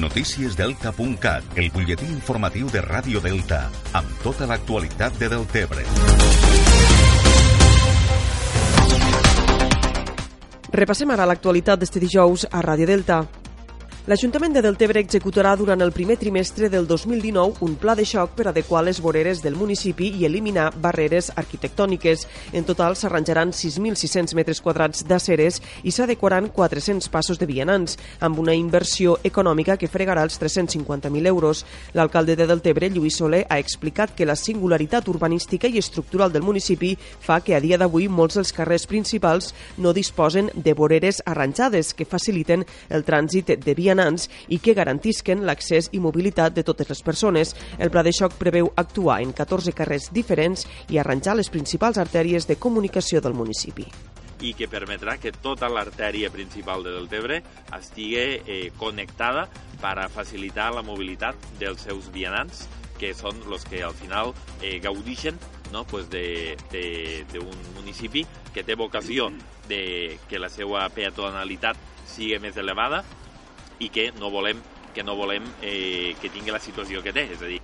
[0.00, 5.84] Noticiesdelta.cat, el butlletí informatiu de Ràdio Delta, amb tota l'actualitat de Deltebre.
[10.72, 13.20] Repassem ara l'actualitat d'este dijous a Ràdio Delta.
[14.10, 18.48] L'Ajuntament de Deltebre executarà durant el primer trimestre del 2019 un pla de xoc per
[18.50, 22.24] adequar les voreres del municipi i eliminar barreres arquitectòniques.
[22.50, 28.56] En total s'arranjaran 6.600 metres quadrats d'aceres i s'adequaran 400 passos de vianants, amb una
[28.58, 31.62] inversió econòmica que fregarà els 350.000 euros.
[31.94, 36.96] L'alcalde de Deltebre, Lluís Soler, ha explicat que la singularitat urbanística i estructural del municipi
[36.98, 42.10] fa que a dia d'avui molts dels carrers principals no disposen de voreres arranjades que
[42.10, 47.02] faciliten el trànsit de vianants vianants i que garantisquen l'accés i mobilitat de totes les
[47.02, 47.54] persones.
[47.78, 52.46] El pla de xoc preveu actuar en 14 carrers diferents i arranjar les principals artèries
[52.46, 53.86] de comunicació del municipi
[54.40, 57.42] i que permetrà que tota l'artèria principal de Deltebre
[57.76, 59.42] estigui eh, connectada
[59.82, 62.62] per a facilitar la mobilitat dels seus vianants,
[62.96, 64.32] que són els que al final
[64.62, 65.36] eh, gaudixen
[65.74, 65.84] no?
[65.84, 69.28] pues d'un municipi que té vocació
[69.68, 71.76] de que la seva peatonalitat
[72.08, 73.04] sigui més elevada
[73.80, 74.60] i que no volem
[74.94, 77.60] que no volem eh, que tingui la situació que té, és a dir,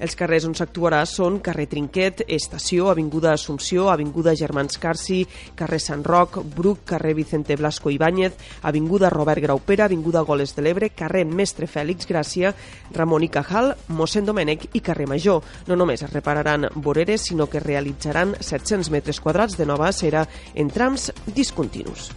[0.00, 5.18] els carrers on s'actuarà són carrer Trinquet, Estació, Avinguda Assumpció, Avinguda Germans Carci,
[5.54, 10.90] carrer Sant Roc, Bruc, carrer Vicente Blasco Ibáñez, Avinguda Robert Graupera, Avinguda Goles de l'Ebre,
[10.96, 12.54] carrer Mestre Fèlix Gràcia,
[12.96, 15.44] Ramon i Cajal, mossèn Domènec i carrer Major.
[15.68, 20.72] No només es repararan voreres, sinó que realitzaran 700 metres quadrats de nova acera en
[20.72, 22.08] trams discontinus.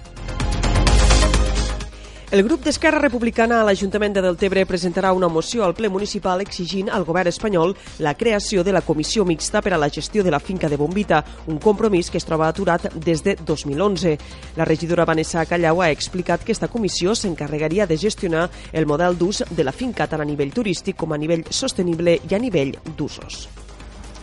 [2.34, 6.88] El grup d'Esquerra Republicana a l'Ajuntament de Deltebre presentarà una moció al ple municipal exigint
[6.90, 10.40] al govern espanyol la creació de la comissió mixta per a la gestió de la
[10.42, 14.16] finca de Bombita, un compromís que es troba aturat des de 2011.
[14.58, 19.44] La regidora Vanessa Callau ha explicat que esta comissió s'encarregaria de gestionar el model d'ús
[19.52, 23.46] de la finca tant a nivell turístic com a nivell sostenible i a nivell d'usos.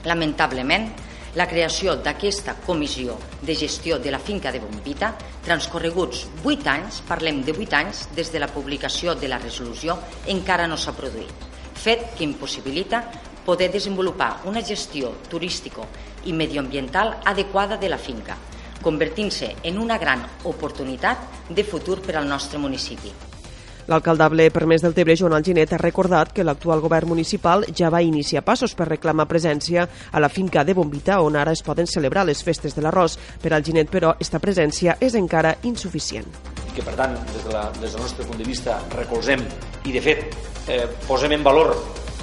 [0.02, 0.90] Lamentablement,
[1.34, 5.12] la creació d'aquesta comissió de gestió de la finca de Bombita,
[5.44, 10.66] transcorreguts 8 anys, parlem de 8 anys, des de la publicació de la resolució, encara
[10.66, 11.32] no s'ha produït,
[11.74, 13.04] fet que impossibilita
[13.46, 15.86] poder desenvolupar una gestió turística
[16.26, 18.36] i medioambiental adequada de la finca,
[18.82, 23.29] convertint-se en una gran oportunitat de futur per al nostre municipi.
[23.90, 28.44] L'alcaldable permès del Tebre, Joan Alginet, ha recordat que l'actual govern municipal ja va iniciar
[28.46, 32.38] passos per reclamar presència a la finca de Bombita, on ara es poden celebrar les
[32.46, 33.16] festes de l'arròs.
[33.42, 36.28] Per Alginet, però, esta presència és encara insuficient.
[36.68, 39.42] I que, per tant, des, de la, des del nostre punt de vista, recolzem
[39.82, 40.38] i, de fet,
[40.70, 41.74] eh, posem en valor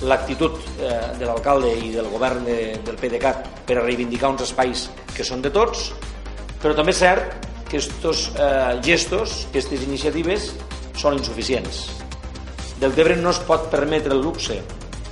[0.07, 4.85] l'actitud eh, de l'alcalde i del govern de, del PDeCAT per a reivindicar uns espais
[5.11, 5.89] que són de tots,
[6.63, 10.53] però també és cert que estos eh, gestos, aquestes iniciatives,
[10.97, 11.85] són insuficients.
[12.81, 14.59] Deltebre no es pot permetre el luxe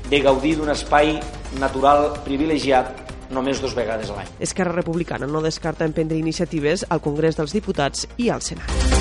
[0.09, 1.15] de gaudir d'un espai
[1.61, 4.35] natural privilegiat només dos vegades a l'any.
[4.39, 8.94] Esquerra Republicana no descarta emprendre iniciatives al Congrés dels Diputats i al Senat.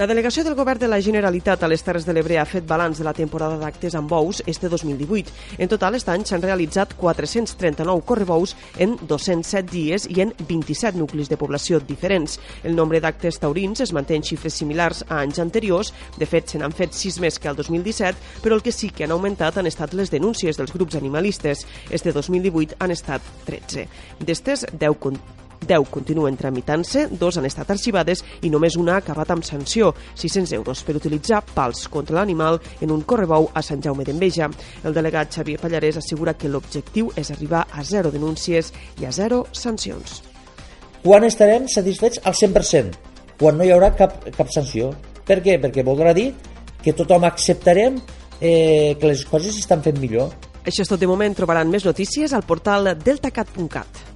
[0.00, 2.96] La delegació del Govern de la Generalitat a les Terres de l'Ebre ha fet balanç
[2.96, 5.34] de la temporada d'actes amb bous este 2018.
[5.60, 11.28] En total, aquest any s'han realitzat 439 correbous en 207 dies i en 27 nuclis
[11.28, 12.38] de població diferents.
[12.64, 15.92] El nombre d'actes taurins es manté en xifres similars a anys anteriors.
[16.16, 19.04] De fet, se n'han fet 6 més que el 2017, però el que sí que
[19.04, 21.66] han augmentat han estat les denúncies dels grups animalistes.
[21.90, 23.84] Este 2018 han estat 13.
[24.24, 25.39] D'estes, 10
[25.70, 30.54] 10 continuen tramitant-se, dos han estat arxivades i només una ha acabat amb sanció, 600
[30.58, 34.50] euros, per utilitzar pals contra l'animal en un correbou a Sant Jaume d'Enveja.
[34.84, 39.44] El delegat Xavier Pallarès assegura que l'objectiu és arribar a zero denúncies i a zero
[39.52, 40.20] sancions.
[41.04, 42.98] Quan estarem satisfets al 100%?
[43.40, 44.90] Quan no hi haurà cap, cap sanció.
[45.24, 45.56] Per què?
[45.62, 46.32] Perquè voldrà dir
[46.82, 47.96] que tothom acceptarem
[48.40, 50.34] eh, que les coses s'estan fent millor.
[50.66, 51.32] Això és tot de moment.
[51.36, 54.09] Trobaran més notícies al portal deltacat.cat.